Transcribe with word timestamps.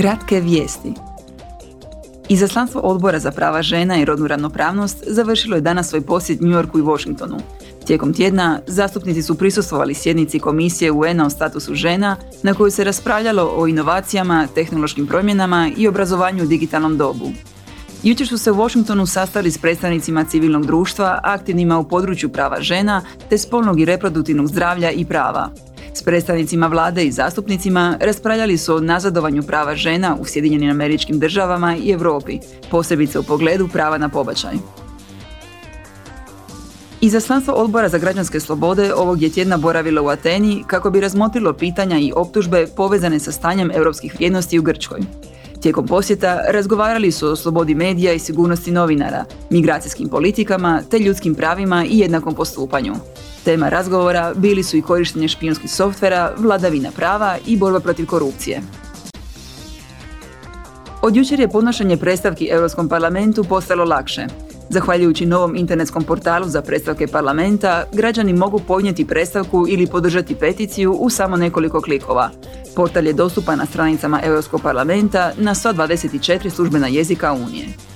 Kratke 0.00 0.40
vijesti. 0.40 0.92
Izaslanstvo 2.28 2.80
odbora 2.80 3.18
za 3.18 3.30
prava 3.30 3.62
žena 3.62 3.96
i 3.96 4.04
rodnu 4.04 4.26
ravnopravnost 4.26 5.04
završilo 5.06 5.56
je 5.56 5.60
danas 5.60 5.88
svoj 5.88 6.00
posjet 6.00 6.40
New 6.40 6.50
Yorku 6.50 6.78
i 6.78 6.82
Washingtonu. 6.82 7.36
Tijekom 7.86 8.12
tjedna 8.12 8.60
zastupnici 8.66 9.22
su 9.22 9.34
prisustvovali 9.34 9.94
sjednici 9.94 10.38
Komisije 10.38 10.90
UN-a 10.90 11.26
o 11.26 11.30
statusu 11.30 11.74
žena 11.74 12.16
na 12.42 12.54
kojoj 12.54 12.70
se 12.70 12.84
raspravljalo 12.84 13.52
o 13.56 13.66
inovacijama, 13.66 14.48
tehnološkim 14.54 15.06
promjenama 15.06 15.70
i 15.76 15.88
obrazovanju 15.88 16.44
u 16.44 16.46
digitalnom 16.46 16.96
dobu. 16.96 17.30
Jučer 18.02 18.28
su 18.28 18.38
se 18.38 18.50
u 18.50 18.56
Washingtonu 18.56 19.06
sastali 19.06 19.50
s 19.50 19.58
predstavnicima 19.58 20.24
civilnog 20.24 20.66
društva, 20.66 21.20
aktivnima 21.22 21.78
u 21.78 21.88
području 21.88 22.28
prava 22.28 22.60
žena, 22.60 23.02
te 23.28 23.38
spolnog 23.38 23.80
i 23.80 23.84
reproduktivnog 23.84 24.48
zdravlja 24.48 24.90
i 24.90 25.04
prava. 25.04 25.50
S 25.94 26.02
predstavnicima 26.02 26.66
vlade 26.66 27.04
i 27.04 27.12
zastupnicima 27.12 27.96
raspravljali 28.00 28.58
su 28.58 28.74
o 28.74 28.80
nazadovanju 28.80 29.42
prava 29.42 29.74
žena 29.76 30.16
u 30.20 30.24
Sjedinjenim 30.24 30.70
američkim 30.70 31.18
državama 31.18 31.76
i 31.76 31.90
Europi, 31.90 32.38
posebice 32.70 33.18
u 33.18 33.22
pogledu 33.22 33.68
prava 33.68 33.98
na 33.98 34.08
pobačaj. 34.08 34.54
Izaslanstvo 37.00 37.54
odbora 37.54 37.88
za 37.88 37.98
građanske 37.98 38.40
slobode 38.40 38.94
ovog 38.94 39.22
je 39.22 39.30
tjedna 39.30 39.56
boravilo 39.56 40.02
u 40.02 40.08
Ateni 40.08 40.64
kako 40.66 40.90
bi 40.90 41.00
razmotrilo 41.00 41.52
pitanja 41.52 41.98
i 41.98 42.12
optužbe 42.16 42.66
povezane 42.76 43.18
sa 43.18 43.32
stanjem 43.32 43.70
europskih 43.74 44.14
vrijednosti 44.14 44.58
u 44.58 44.62
Grčkoj. 44.62 45.00
Tijekom 45.60 45.86
posjeta 45.86 46.40
razgovarali 46.48 47.12
su 47.12 47.28
o 47.28 47.36
slobodi 47.36 47.74
medija 47.74 48.12
i 48.12 48.18
sigurnosti 48.18 48.70
novinara, 48.70 49.24
migracijskim 49.50 50.08
politikama 50.08 50.82
te 50.90 50.98
ljudskim 50.98 51.34
pravima 51.34 51.84
i 51.84 51.98
jednakom 51.98 52.34
postupanju. 52.34 52.94
Tema 53.44 53.68
razgovora 53.68 54.32
bili 54.36 54.62
su 54.62 54.76
i 54.76 54.82
korištenje 54.82 55.28
špijunskih 55.28 55.70
softvera, 55.70 56.34
vladavina 56.38 56.90
prava 56.96 57.36
i 57.46 57.56
borba 57.56 57.80
protiv 57.80 58.06
korupcije. 58.06 58.60
Od 61.02 61.16
jučer 61.16 61.40
je 61.40 61.48
podnošenje 61.48 61.96
predstavki 61.96 62.48
Europskom 62.50 62.88
parlamentu 62.88 63.44
postalo 63.44 63.84
lakše. 63.84 64.26
Zahvaljujući 64.72 65.26
novom 65.26 65.56
internetskom 65.56 66.04
portalu 66.04 66.48
za 66.48 66.62
predstavke 66.62 67.06
parlamenta, 67.06 67.84
građani 67.92 68.32
mogu 68.32 68.60
podnijeti 68.68 69.06
predstavku 69.06 69.66
ili 69.68 69.86
podržati 69.86 70.34
peticiju 70.34 70.92
u 70.92 71.10
samo 71.10 71.36
nekoliko 71.36 71.80
klikova. 71.80 72.30
Portal 72.76 73.06
je 73.06 73.12
dostupan 73.12 73.58
na 73.58 73.66
stranicama 73.66 74.20
Europskog 74.24 74.62
parlamenta 74.62 75.32
na 75.38 75.54
124 75.54 76.50
službena 76.50 76.86
jezika 76.86 77.32
Unije. 77.32 77.89